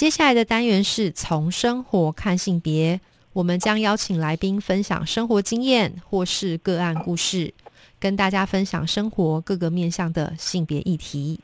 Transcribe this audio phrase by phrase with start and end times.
[0.00, 2.98] 接下来的单元是从生活看性别，
[3.34, 7.52] 我们将邀请来宾分享生活经验或是个案故事，
[7.98, 11.38] 跟大家分享生活各个面向的性别议题。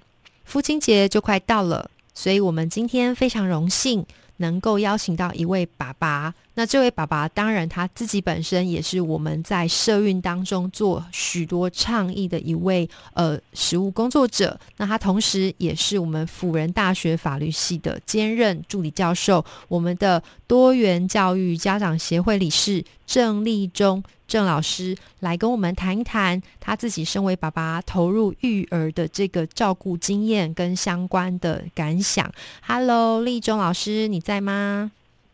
[0.47, 4.07] 父亲节就快到了，所以我们今天非常荣幸。
[4.39, 14.59] 能够邀请到一位爸爸，那这位爸爸当然他自己本身也是我们在社运当中做许多倡议的一位呃实务工作者。
[14.77, 24.03] 那他同时也是我们辅仁大学法律系的兼任助理教授，我们的多元教育家长协会理事郑立忠。
[24.29, 32.29] 郑老师来跟我们谈一谈他自己身为爸爸投入育儿的这个照顾经验跟相关的感想。
[32.67, 34.91] Hello，立忠老师，你在吗？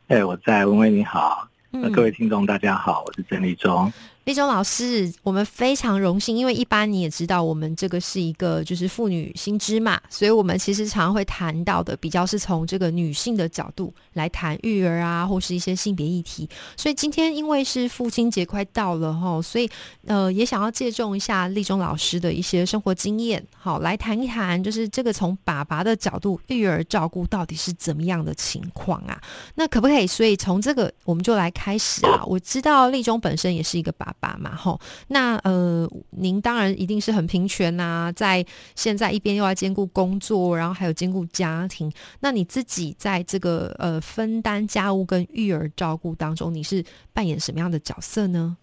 [0.09, 1.49] 哎，我在，文威你好。
[1.71, 3.91] 那各位听众大家好，我是郑立忠。
[4.25, 16.49] 立中老师，我们非常荣幸，因为一般你也知道，我们这个是一个就是妇女新知嘛，所以我们其实常常会谈到的比较是从这个女性的角度来谈育儿啊，或是一些性别议题。
[16.77, 19.69] 所以今天因为是父亲节快到了哈，所以
[20.07, 29.21] 呃也想要借重一下立中老师的一些生活经验，好来谈一谈，就是这个从爸爸的角度育儿照顾到底是怎么样的情况啊？
[29.57, 30.07] 那可不可以？
[30.07, 32.23] 所以从这个我们就来开始啊。
[32.25, 34.12] 我知道立中本身也是一个爸。
[34.19, 48.57] 爸嘛，吼，那呃，您当然一定是很平权呐，在现在一边又要兼顾工作，然后还有兼顾家庭，那你自己在这个呃分担家务跟育儿照顾当中，你是扮演什么样的角色呢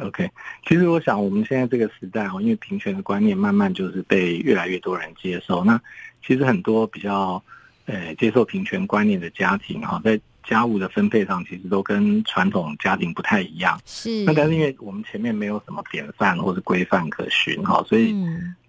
[0.00, 0.28] ？OK，
[0.66, 5.80] 其实我想我们现在这个时代哦，因为平权的观念慢慢就是被越来越多人接受，那
[6.26, 7.40] 其实很多比较
[7.84, 13.78] 呃接受平权观念的家庭哈，在家务的分配上，其实都跟传统家庭不太一样。
[13.84, 14.22] 是。
[14.24, 18.14] 那但是因为我们前面没有什么典范或者规范可循哈，所以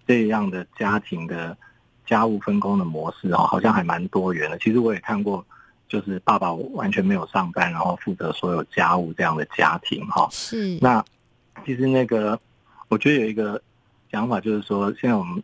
[0.06, 1.56] 这样的家庭的
[2.04, 4.58] 家务分工的模式哈，好像还蛮多元的。
[4.58, 5.46] 其实我也看过，
[5.88, 10.26] 就是爸爸完全没有上班，然后负责所有家务这样的家庭哈。
[10.32, 10.76] 是。
[10.80, 11.04] 那
[11.64, 12.36] 其实那个，
[12.88, 13.62] 我觉得有一个
[14.10, 15.40] 想法，就是说，现在我们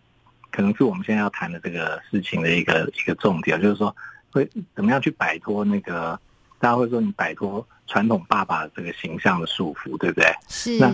[0.50, 3.94] 可能是我们现在要谈的这个事情的一个一个重点，就是说。
[4.34, 6.21] 会怎么样去摆脱那个？
[6.61, 10.33] 大家会说你摆脱传统爸爸这个形象的束缚，对不对？
[10.49, 10.78] 是。
[10.78, 10.91] 那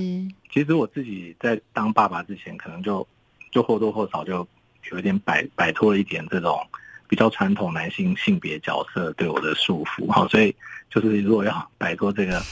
[0.50, 3.06] 其实我自己在当爸爸之前，可能就
[3.52, 4.44] 就或多或少就
[4.90, 6.58] 有一点摆摆脱了一点这种
[7.06, 10.08] 比较传统男性性别角色对我的束缚。
[10.08, 10.52] 哈， 所以
[10.90, 12.42] 就是如果要摆脱这个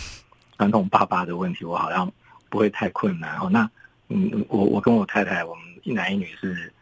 [0.57, 2.09] 传统爸爸的问题，我好像
[2.49, 3.37] 不会太困难。
[3.39, 3.69] 哦，那
[4.11, 6.73] 嗯，我我跟我太太，我们一男一女是。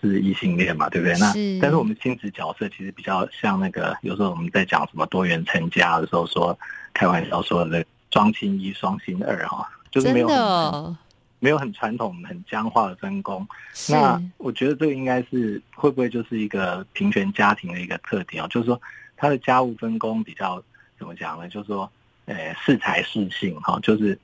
[0.00, 1.14] 是异性恋嘛，对不对？
[1.18, 6.58] 那但是我们亲子角色其实比较像那个，有时候我们在讲什么多元成家的时候，说
[6.94, 10.96] 开玩笑说的双亲一、双亲二哈，就是没有
[11.38, 13.46] 没有很传统、很僵化的分工。
[13.88, 18.48] 那我觉得这个应该是会不会就是一个平权家庭的一个特点哦？
[18.48, 18.80] 就是说
[19.16, 20.62] 他的家务分工比较
[20.98, 21.48] 怎么讲呢？
[21.48, 21.90] 就是说，
[22.26, 24.18] 呃，适才适性哈，就是。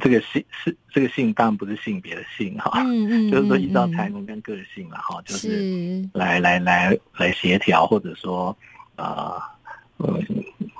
[0.00, 2.82] 这个性是这个性当然不是性别的 性哈，
[3.30, 8.56] 就是说依照才能跟个性了哈，就是来来来来协调或者说
[8.96, 9.40] 呃
[9.96, 10.20] 呃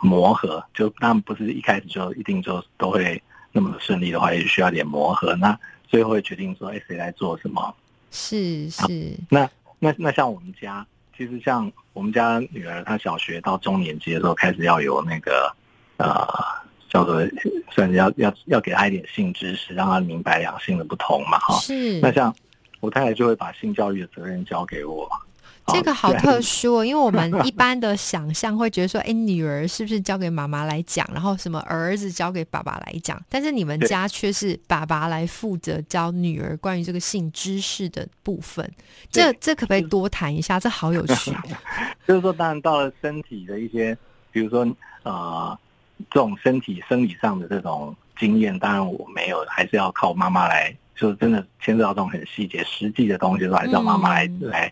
[0.02, 3.22] 磨合，就当然不是一开始就一定就都会
[3.52, 5.34] 那么顺利的话，也需要点磨合。
[5.36, 7.74] 那最后会决定说，哎，谁来做什么？
[8.10, 9.16] 是是。
[9.30, 10.86] 那那那像我们家，
[11.16, 15.54] 其实像我们家女儿，她小学到中年级的时候，开始要有那个
[15.96, 16.69] 呃。
[16.90, 17.22] 叫做
[17.70, 21.58] 算是要要要给他一点性知识，让他明白两性的不同嘛，哈。
[21.60, 22.00] 是。
[22.00, 22.34] 那像
[22.80, 25.08] 我太太就会把性教育的责任交给我。
[25.66, 33.22] 这个好特殊哦，因为我们一般的想象会觉得说， 哎，女儿是不是交给妈妈来讲，然后什么儿子交给爸爸来讲？
[33.28, 38.68] 但是你们家却是爸爸来负责教女儿关于这个性知识的部分。
[39.12, 40.58] 这这可不可以多谈一下？
[40.58, 41.30] 这好有趣。
[42.08, 43.96] 就是说，当然到了身体的一些，
[44.32, 44.66] 比如说
[45.04, 45.56] 呃。
[46.10, 50.74] 这种身体生理上的这种经验，当然我没有，还是要靠妈妈来。
[50.96, 54.70] 就是真的牵涉到这种很细节、实际的东西，还是要妈妈来来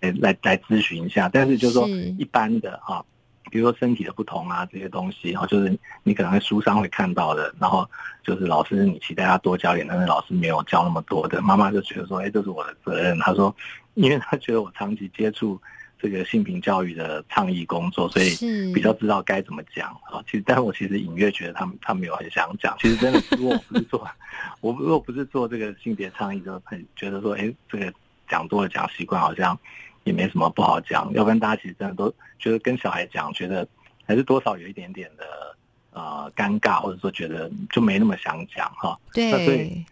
[0.00, 1.30] 来来来咨询一下。
[1.32, 1.86] 但是就是说，
[2.18, 3.00] 一般的哈，
[3.48, 7.88] 比如说身体的不同啊，这些东西，然后就是你可能在书上会看到的，然后
[8.24, 13.16] 就是老师你期待他多教点，但是老师没有教那么多的，妈妈就觉得说，哎，这是我的责任。
[13.20, 13.54] 他说，
[13.94, 15.62] 因为他觉得我长期接触
[16.00, 18.30] 这个性平教育的倡议工作，所以
[18.72, 20.22] 比较知道该怎么讲啊。
[20.30, 22.76] 其实，但我其实隐约觉得他们他们有很想讲。
[22.80, 24.08] 其实真的，如果我不是做
[24.60, 27.92] 我如果不是做这个性别倡议，就很觉得说，哎，这个
[28.28, 29.58] 讲多了讲习惯，好像
[30.04, 31.10] 也没什么不好讲。
[31.14, 33.66] 要不然大家其实真的都觉得跟小孩讲，觉得
[34.06, 35.56] 还是多少有一点点的
[35.90, 38.98] 呃尴尬，或者说觉得就没那么想讲哈。
[39.14, 39.84] 那所以对，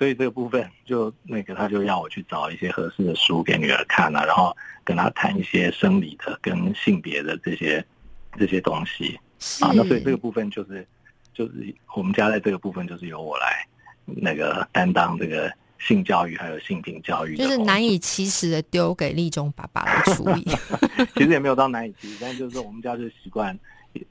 [0.00, 7.84] 所以这个部分就那个他就要我去找一些合适的书给女儿看啊，然后跟她谈一些生理的跟性别的这些
[8.38, 9.72] 这些东西是啊。
[9.74, 10.88] 那所以这个部分就是
[11.34, 13.62] 就是我们家在这个部分就是由我来
[14.06, 20.42] 那个担当这个性教育还有性平教育就是难以启齿的丢给立中爸爸来处理。
[21.14, 23.54] 其实也没有到难以启齿，但就是说我们家就是习惯，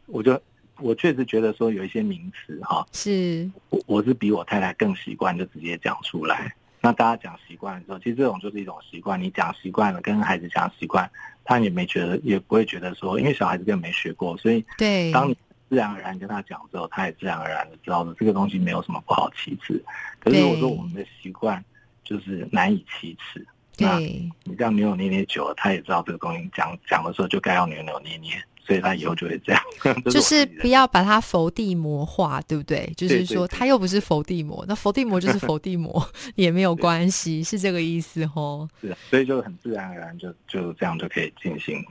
[0.06, 0.40] 我就
[0.82, 6.54] 我确实觉得说有一些名词哈，是我我是比我太太更习惯，就直接讲出来。
[6.82, 9.22] 那大家讲习惯的时候，其实这种就是一种习惯。
[9.22, 11.10] 你讲习惯了，跟孩子讲习惯，
[11.44, 15.36] 他也没觉得，也不会觉得说，因为小孩子根本没学过，所以对，当你
[15.70, 19.84] 自然而然跟他讲之后，他也自然而然的知道说这个东西没有什么不好启齿。
[20.20, 21.62] 可是如果说我们的习惯
[22.06, 23.46] 就是难以启齿，
[23.78, 29.60] 那对，你这样扭扭捏捏久了，他也知道这个东西讲讲的时候就该要扭扭捏捏，所以他以后就会这样。
[30.12, 32.94] 就是不要把它伏地魔化，对不对？
[32.96, 38.70] 就是说，对它又不是伏地魔，那伏地魔就是伏地魔， 也没有关系，是这个意思哦。
[38.80, 41.84] 是，所以就很自然而然就就这样就可以进行。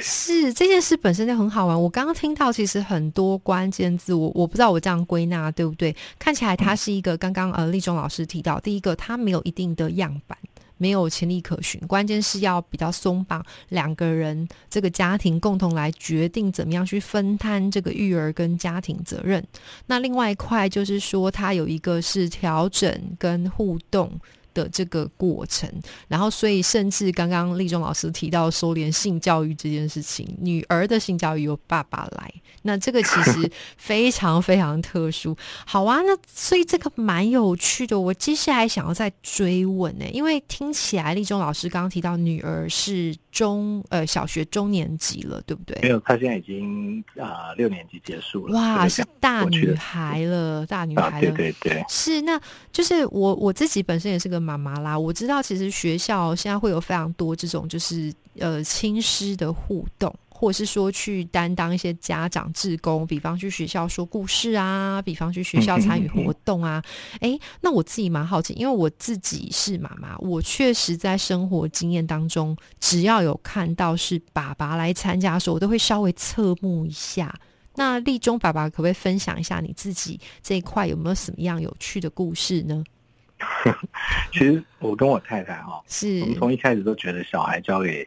[0.00, 1.82] 是这件事本身就很好玩。
[1.82, 5.94] 我刚刚听到其实很多关键字，我我不知道我这样归纳对不对？
[6.18, 10.38] 看起来它是一个刚刚呃立中老师提到，第一个它没有一定的样板。
[10.82, 19.46] 没有潜力可循，关键是要比较松绑，两个人这个家庭共同来决定怎么样去分摊这个育儿跟家庭责任。
[19.86, 24.10] 那另外一块就是说，它有一个是调整跟互动。
[24.54, 25.70] 的这个过程，
[26.08, 32.32] 然后所以甚至刚刚立中老师提到收敛性教育这件事情，女儿的性教育由爸爸来，
[32.62, 35.36] 那这个其实 非常非常特殊。
[35.66, 37.98] 好啊，那所以这个蛮有趣的。
[37.98, 45.76] 我接下来想要再追问呢、因为听起来立中老师刚刚提到女儿是中呃小学中年级了，对不对？
[45.82, 48.54] 没有，她现在已经啊、六年级结束了。
[48.54, 51.32] 哇，是大女孩了，大女啊，孩了。
[51.32, 52.38] 对对对，是，那
[52.70, 54.96] 就是我我自己本身也是个妈妈啦。
[54.96, 66.82] 我知道其实学校现在会有非常多这种就是呃亲师的互动，或者是说去担当一些家长志工，比方去学校说故事啊，比方去学校参与活动啊。
[67.20, 77.32] 哎，那我自己蛮好奇，因为我自己是妈妈，我确实在生活经验当中，只要有看到是爸爸来参加的时候，我都会稍微侧目一下。
[77.76, 82.82] 那立中爸爸可不可以分享一下你自己这一块有没有什么样有趣的故事呢？
[84.32, 88.04] 其实我跟我太太哈、是我们从一开始都觉得小孩交给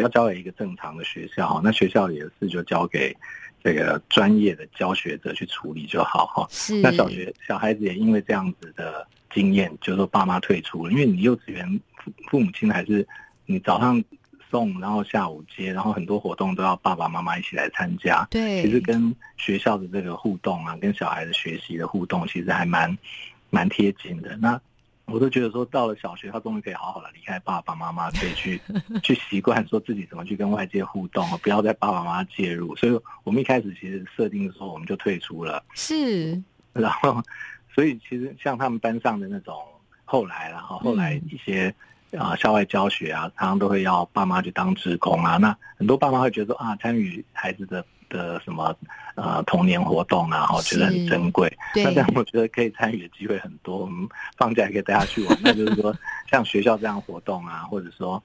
[0.00, 3.14] 只要交给一个正常的学校哈，那学校里的事就交给
[3.62, 6.46] 这个专业的教学者去处理就好哈。
[6.48, 13.06] 是那小学小孩子也因为这样子的经验，就是说爸妈退出了，因为你幼稚园父父母亲还是
[13.44, 14.02] 你早上
[14.50, 18.26] 送，然后下午接，然后很多活动都要爸爸妈妈一起来参加。
[18.30, 22.96] 对，其实跟学校的这个互动啊，跟小孩的学习的互动，其实还蛮
[23.50, 24.34] 蛮贴近的。
[24.38, 24.58] 那
[25.10, 28.60] 我都觉得说，到了小学，他终于可以好好的离开爸爸妈妈，可以去
[29.02, 32.74] 去习惯说自己怎么去跟外界互动，不要在爸爸妈妈介入。
[32.76, 35.62] 所以我们一开始其实设定的时候，我们就退出了。
[35.74, 36.40] 是
[36.72, 37.22] 然后，
[37.74, 39.54] 所以其实像他们班上的那种
[40.04, 41.74] 后来然后后来一些
[42.18, 45.36] 啊、校外教学啊，常常都会要爸妈去当职工啊。
[45.36, 48.76] 那很多爸妈会觉得说啊，参与孩子的的什么
[49.14, 51.50] 呃童年活动啊，我觉得很珍贵。
[51.76, 55.34] 那这样我觉得可以参与的机会很多，我们放假也可以带他去玩。
[55.42, 55.96] 那就是说，
[56.30, 58.22] 像学校这样活动啊，或者说。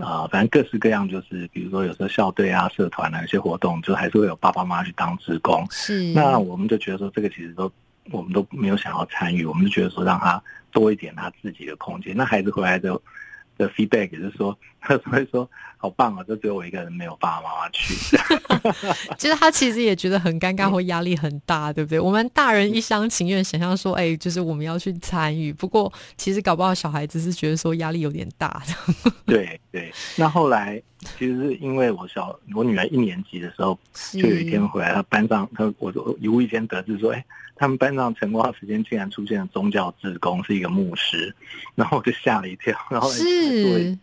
[0.00, 5.64] 啊、反正各式各样，就是比如说有时候校队啊、社团啊，有些活动就还是会有爸爸妈妈去当职工。
[5.70, 7.70] 是，那我们就觉得说，这个其实都
[8.10, 12.12] 我们都没有想要参与，我们就觉得说让他多一点他自己的空间。
[12.16, 13.00] 那孩子回来的
[13.56, 14.58] 的 feedback 也是说，
[15.04, 15.48] 他会说
[15.78, 17.94] 好棒啊，就只有我一个人没有爸爸妈妈去。
[19.18, 21.98] 就是他其实也觉得很尴尬或压力很大，对不对？
[21.98, 29.12] 我们大人一厢情愿想象说，哎，就是我们要去参与，不过其实搞不好小孩子是觉得说压力有点大的。
[29.26, 30.80] 对对，那后来
[31.18, 33.78] 其实是因为我小我女儿一年级的时候，
[34.12, 37.24] 就有一天回来，她班上她我我无意间得知说，哎，
[37.56, 41.34] 他们班上晨光时间竟然出现了宗教志工，是一个牧师，
[41.74, 43.96] 然后我就吓了一跳，然后是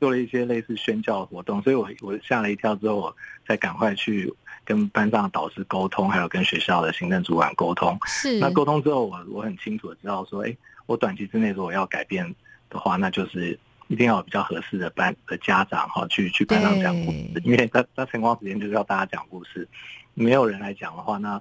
[0.00, 3.16] 做了一些类似宣教活动，所以我我吓了一跳之后，我
[3.46, 4.32] 再赶快去
[4.64, 7.98] 跟班上的导师沟通，还有跟学校的行政主管沟通。
[8.06, 12.34] 是，那沟通之后，我我很清楚的知道说，哎，我短期之内如果要改变
[12.70, 19.68] 的话，那就是一定要有比较合适的班的家长哈，去去班上讲故事，因为他他晨光时间就是要大家讲故事，
[20.14, 21.38] 没有人来讲的话，那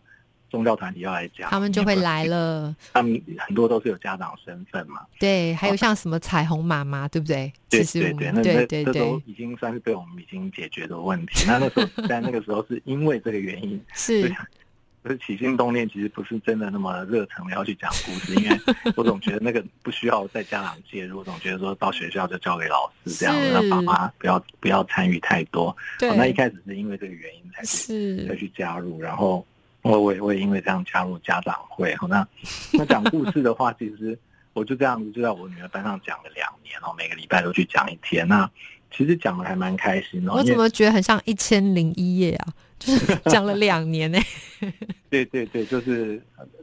[0.49, 2.75] 宗教团体要来讲，他们就会来了。
[2.93, 7.51] 他们很多都是有家长身份嘛，对，还有像什么彩虹妈妈，对不对？
[7.69, 11.45] 对对对，那对都已经算是被我们已经解决的问题。
[11.47, 14.35] 那那时候 在那个时候是因为这个原因是就。
[15.05, 18.59] 是起心动念，其实不是真的那么热诚的要去讲故事，因为
[18.97, 25.75] 我总觉得那个不需要在家长介入，总觉得说到学校就交给老师这样，让爸妈不要不要参与太多。
[25.97, 29.43] 对，那一开始是因为这个原因才去才去加入，然后
[29.89, 31.95] 我我也我也因为这样加入家长会。
[32.07, 32.27] 那
[32.73, 34.17] 那讲故事的话，其实
[34.53, 38.27] 我就这样子就在我女儿班上讲了两年哦，每个礼拜都去讲一天。
[38.27, 38.49] 那
[38.91, 40.31] 其实讲的还蛮开心的。
[40.31, 42.53] 我怎么觉得很像一千零一夜啊？
[42.77, 44.19] 就是讲了两年呢。
[45.09, 46.21] 对对对，就是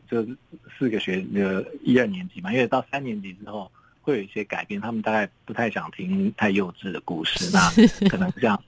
[0.08, 0.36] 就是
[0.78, 8.60] 四个学呃一二年级嘛，因为到三年级之后会有一些改变，他们大概不太想听太幼稚的故事，那可能像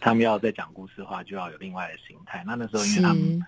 [0.00, 2.44] 他们要再讲故事的话，就要有另外的心态。
[2.46, 3.44] 那那时候因为他们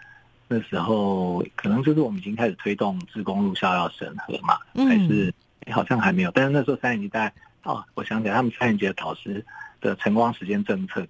[0.52, 5.32] 那时候可能就是我们已经开始推动自工入校要审核嘛，还是
[5.70, 7.32] 好像还没有，但是那时候三年级在
[7.62, 9.44] 哦，我想起来他们三年级的导师
[9.80, 11.06] 的晨光时间政策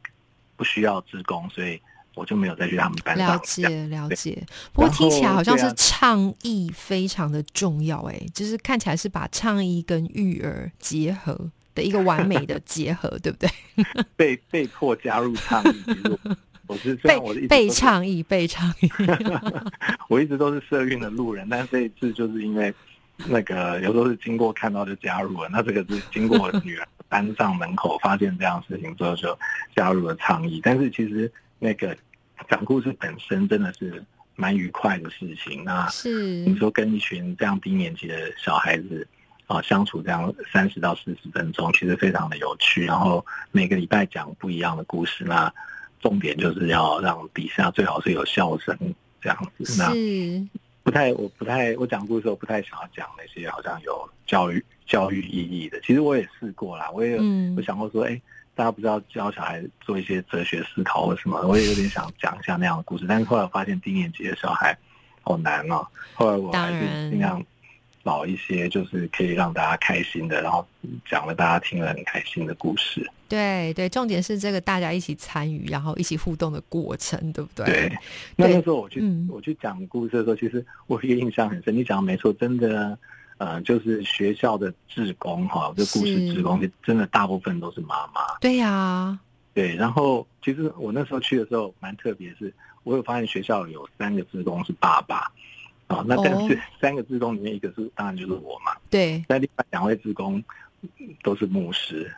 [0.57, 1.81] 不需要自工，所以。
[2.15, 13.49] 我就没有再去他们班了解了解，不过听起来好像是倡议非常的重要，哎，就是看起来是把倡议跟育儿结合的一个完美的结合，对不对？
[14.15, 15.83] 被被迫加入倡议，
[16.73, 18.91] 我是虽然我被倡议被倡议，
[20.09, 22.73] 我一直都是社运的路人，但这一次就是因为
[23.27, 29.39] 那个有时候是经过看到就加入了，那这个是经过女儿班上门口发现这样事情之后就
[29.77, 31.31] 加入了倡议，但是其实。
[31.65, 31.97] 那个
[32.51, 35.63] 讲故事本身真的是蛮愉快的事情。
[35.63, 39.07] 那是你说跟一群这样低年级的小孩子
[39.47, 42.85] 啊相处这样三十到四十分钟，其实非常的有趣。
[42.85, 45.55] 然后每个礼拜讲不一样的故事，那
[46.03, 48.77] 重点就是要让底下最好是有笑声
[49.23, 49.75] 这样子。
[49.79, 49.91] 那
[50.83, 55.81] 不太，我不太，我讲故事时候不太想要讲那些好像有教育教育意义的。
[55.81, 58.21] 其实我也试过啦，我也有想过说，哎。
[58.55, 64.77] 大家不知道教小孩做一些哲学思考或什么，我也有点想讲一下那样的故事，但是后来我发现低年级的小孩
[65.23, 65.87] 好难哦。
[66.13, 67.43] 后来我还是尽量
[68.05, 70.69] 找一些就是可以让大家开心的，然后
[71.09, 73.11] 讲了大家听了很开心的故事。
[73.33, 77.65] 对对，重点是这个大家一起参与，然后一起互动的过程，对不对？
[77.65, 77.93] 对。
[78.37, 81.75] 那那时候我去我去讲故事的时候，其实我一个印象很深。
[81.75, 82.99] 你讲的没错，真的。
[83.39, 88.21] 呃，就是学校的职工哈，这故事职工真的大部分都是妈妈。
[88.41, 89.19] 对呀，
[89.53, 89.75] 对。
[89.75, 95.29] 然后其实我那时候去的时候蛮特别，是我有发现学校有三个职工是爸爸
[95.89, 96.05] 啊。
[96.07, 98.77] 那但是三个职工里面，一个是当然就是我嘛。
[98.89, 99.25] 对。
[99.29, 100.41] 那另外两位职工
[101.23, 102.11] 都是牧师。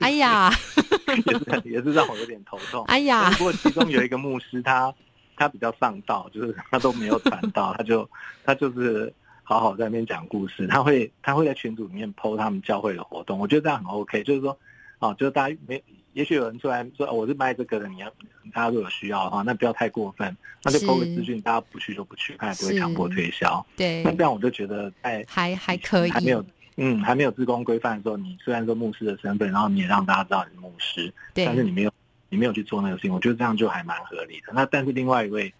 [0.00, 0.50] 哎呀，
[1.26, 2.84] 也是也是让我有点头痛。
[2.86, 4.94] 哎呀，不过其中有一个牧师，他
[5.36, 8.08] 他比较上道，就是他都没有传道， 他就
[8.44, 9.12] 他就是。
[9.42, 14.22] 好好在那边讲故事，他会他会在群组里面 PO 他们教会的活动，我觉得这样很 OK。
[14.22, 14.56] 就是说，
[15.00, 18.08] 哦，就是大家没，也许有人出来说我是卖这个的，你要
[18.52, 23.66] 大家如果有需要的话，那不要太过分，那就 PO 个资讯，大家不去就不去，他也不会强迫推销。
[23.76, 26.44] 对，那这样我就觉得哎还还可以，还没有
[26.76, 31.92] 嗯还没有自工规范的时候，你虽然说牧师的身份，然后你也让大家知道你是牧师，但是你没有
[32.28, 34.52] 你没有去做那个事情，我觉得这样就还蛮合理的。
[34.52, 35.52] 那但是另外一位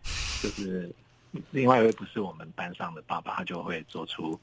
[0.43, 0.91] 就是。
[1.53, 4.37] 另外一位不是我们班上的爸爸，他就会做出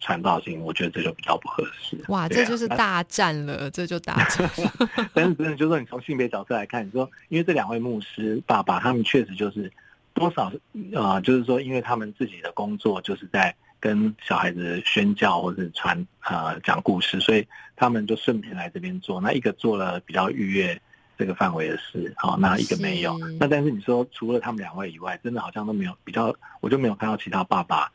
[0.00, 1.96] 传道性，我觉得这就比较不合适。
[2.08, 4.50] 哇，这就是大战了，这就大战。
[5.14, 9.72] 但是真的，就是说你从性别角度来看，你说因为这两位牧师爸爸，他们确实就是
[10.12, 10.52] 多少
[10.96, 17.46] 啊，就是说，因为他们自己的工作就是在跟小孩子宣教或者传呃讲故事，所以
[17.76, 19.20] 他们就顺便来这边做。
[19.20, 20.80] 那一个做了比较愉悦。
[21.18, 23.16] 这个范围的事，好，那一个没有。
[23.38, 27.88] 那但是你说除了他们两位以外，真的好像都没有比较，我就没有看到其他爸爸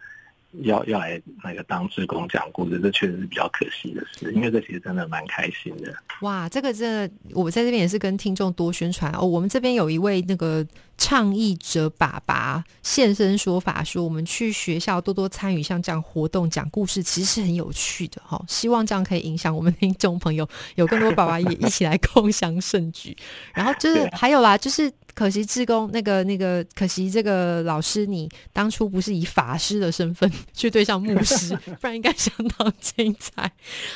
[0.62, 5.94] 要要来那个当志工讲故事，这确实是比较可惜的事，因为这其实真的蛮开心的。
[6.22, 9.26] 哇，这个真的，我在这边也是跟听众多宣传哦。
[9.26, 10.66] 我们这边有一位那个。
[10.98, 18.44] 倡议者爸爸现身说法，说我们去学校多多参与像这样活动，讲故事，其实是很有趣的哈。
[18.48, 23.16] 希望这样可以影响我们听众朋友，有更多爸爸也一起来共享盛举。
[23.54, 24.92] 然后就是还有啦，就是。
[25.18, 33.52] 可惜志工那个那个，可惜这个老师，你当初不是以法师的身份去对上牧师，不然应该相当精彩。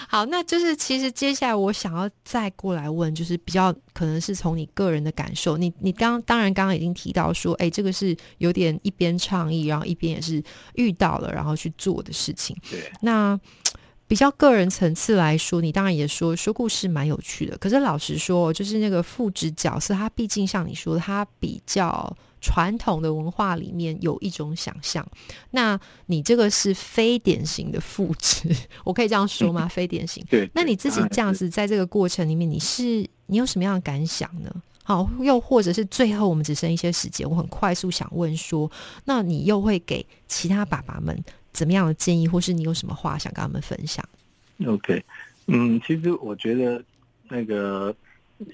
[0.07, 10.43] 好，那就是其实接下来我想要再过来问，就是比较可能是从你个人的感受，你你刚当然刚刚已经提到说，哎，这个是有点一边倡议，然后一边也是
[10.75, 12.55] 遇到了，然后去做的事情。
[12.69, 13.39] 对，那。
[14.07, 17.57] 比较个人层次来说，你当然也说说故事蛮有趣的。
[17.57, 25.07] 可是老实说，就是那个父职角色，他毕竟像你说，他比较传统的文化里面有一种想象。
[25.51, 29.65] 那你这个是非典型的父职，我可以这样说吗？
[29.71, 30.21] 非典型。
[30.29, 30.49] 对。
[30.53, 34.53] 那你自己这样子在这个过程里面，你是你有什么样的感想呢？
[34.83, 38.69] 好，又或者是最后我们只剩一些时间，我很快速想问说，
[39.05, 41.23] 那你又会给其他爸爸们？
[41.53, 44.03] 怎么样的建议，或是你有什么话想跟他们分享
[44.65, 45.03] ？OK，
[45.47, 46.81] 嗯，其实我觉得
[47.27, 47.93] 那个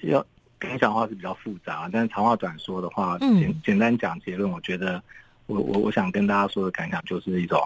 [0.02, 0.24] 要
[0.58, 5.00] 跟你讲话是比较复杂，但是长话短说的话，简简单讲结论，我觉得
[5.46, 7.60] 我我我想跟大家说的感想就是一种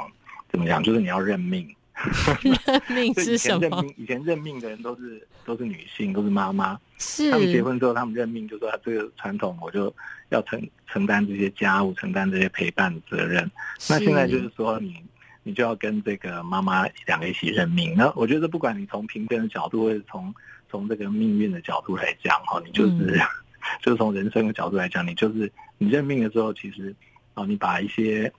[0.50, 1.66] 怎么讲，就是你要认命。
[2.42, 3.84] 认命是什么？
[3.96, 6.78] 以前认命的人都是都是女性，都是妈妈。
[6.98, 9.94] 是他们结婚之后，他们认命，就说他这个传统，我就
[10.30, 13.50] 要承承担这些家务，承担这些陪伴的责任。
[13.88, 14.96] 那现在就是说你。
[15.44, 17.96] 你就要跟这个妈妈两个一起认命。
[17.96, 20.32] 那我觉得，不管你从平等的角度，或者从
[20.70, 23.20] 从这个命运的角度来讲，哈，你就是
[23.82, 26.94] 就是从人生的角度来讲，你就是你认命的时候，其实
[27.34, 28.32] 哦，你把一些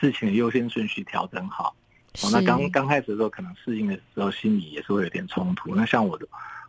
[0.00, 1.76] 事情的优先顺序调整好。
[2.22, 5.74] 哦，那刚刚开始的时候，可能适应的时候，心里也是会有点冲突。
[5.74, 6.26] 那像我的，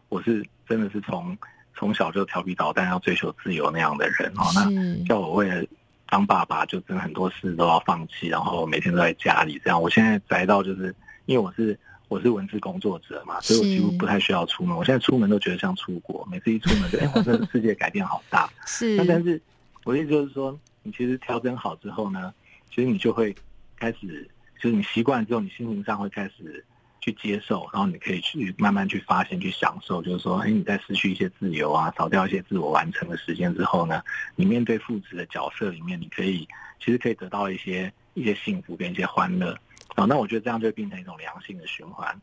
[0.10, 1.38] 我是真的是从
[1.76, 4.44] 从小就调皮捣蛋，要追求自由那样的人哦。
[4.54, 5.64] 那叫我为了。
[6.12, 9.80] 当爸爸就真的很多事都要放弃，然后每天都在家里这样。
[9.80, 10.86] 我现在宅到就是，
[11.28, 11.78] 因为我是
[12.08, 14.76] 我是文字工作者嘛，所以我几乎不太需要出门。
[14.76, 18.50] 我现在出门都觉得像出国，每次一出门就哎，我这个世界改变好大。
[18.66, 19.40] 是，那但是
[19.84, 22.34] 我的意思就是说，你其实调整好之后呢，
[22.72, 23.36] 其实你就会
[23.76, 24.28] 开始，
[24.60, 26.64] 就是你习惯之后，你心情上会开始。
[27.02, 30.02] 去接受，然后你可以去慢慢去发现、去享受。
[30.02, 34.04] 就是说，哎，你在失去一些自由啊，少掉一些自我完成的时间之后呢，
[34.36, 36.46] 你面对父子的角色里面，你可以
[36.78, 39.58] 其实可以得到一些一些幸福跟一些欢乐。
[39.96, 42.14] 哦，那我觉得这样就会变成一种良性的循环。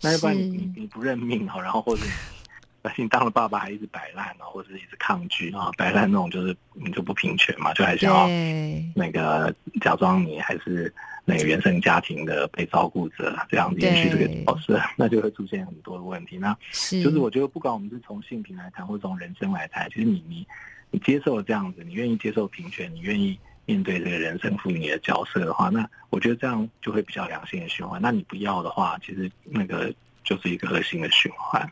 [0.00, 2.02] 那要不然你你不认命哈，然后或者。
[2.96, 8.28] 你当了爸爸还一直摆烂啊，或者一直抗拒啊，摆烂那种就是你就不平权嘛，就还想要
[8.94, 10.92] 那个假装你还是
[11.24, 16.36] 那个原生家庭的被照顾者，这样延续这个角色，那就会出现很多的问题。
[16.36, 16.54] 那
[17.02, 20.46] 就是我觉得不管我们是从性平来谈，或者从人生来谈，其实你你
[20.90, 27.98] 你接受这样子，你愿意接受平权，你愿意面对这个人生赋予你的角色的话，那我觉得这样就会比较良性的循环。
[28.02, 29.90] 那你不要的话，其实那个
[30.22, 31.66] 就是一个恶性的循环。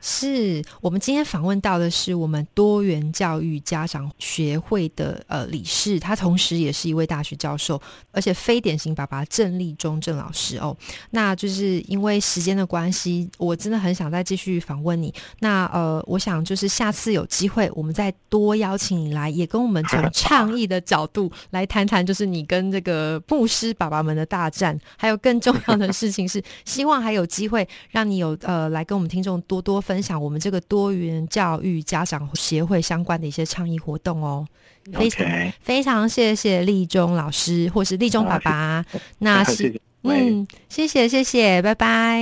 [0.00, 10.76] 是我们今天访问到的是我们多元教育家长学会的呃理事，他同时也是一位大学教授，而且非典型爸爸郑立忠郑老师哦。
[11.10, 15.12] 那就是因为时间的关系，我真的很想再继续访问你。
[15.40, 24.78] 那呃，我想就是下次有机会，我们再多邀请你来，也跟我们从倡议的角度来谈谈，就是你跟这个牧师爸爸们的大战。
[24.96, 29.62] 还有更重要的事情是，希望还有机会让你有呃来跟我们听众多。
[29.68, 34.46] 多分享我们这个多元教育家长协会相关的一些倡议活动哦，
[34.94, 38.82] 非常非常谢谢立中老师或是立中爸爸，
[39.20, 42.18] 那是嗯，谢谢谢谢，拜拜，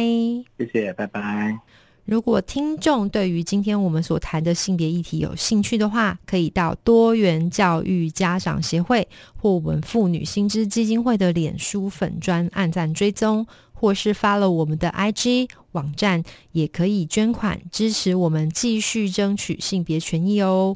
[0.59, 1.56] 谢谢拜拜。
[2.04, 9.06] 如果听众对于今天我们所谈的性别议题有兴趣的话，可以到多元教育家长协会
[9.37, 13.46] 或我们妇女新知基金会的脸书粉专按赞追踪。
[13.78, 20.74] 或是发了我们的 IG 网站，也可以捐款支持我们继续争取性别权益哦。